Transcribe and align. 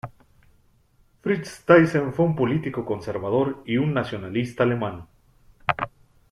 Fritz 1.21 1.63
Thyssen 1.63 2.11
fue 2.11 2.25
un 2.25 2.35
político 2.35 2.83
conservador 2.83 3.61
y 3.67 3.77
un 3.77 3.93
nacionalista 3.93 4.63
alemán. 4.63 5.07